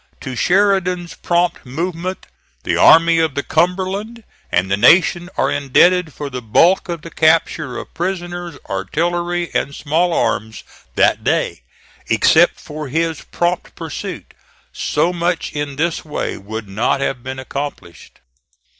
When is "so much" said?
14.73-15.51